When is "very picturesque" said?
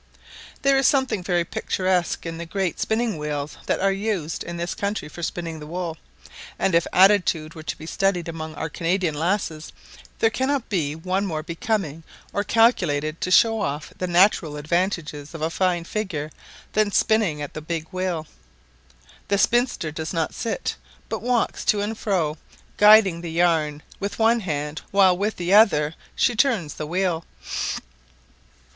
1.21-2.25